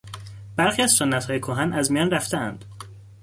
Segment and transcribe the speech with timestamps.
[0.55, 2.65] برخی از سنتهای کهن از میان رفتهاند.